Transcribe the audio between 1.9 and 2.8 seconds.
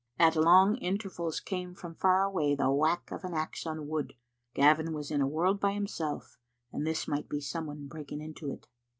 far away the